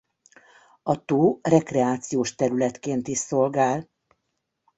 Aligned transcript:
A 0.83 1.05
tó 1.05 1.39
rekreációs 1.41 2.35
területként 2.35 3.07
is 3.07 3.17
szolgál. 3.17 3.89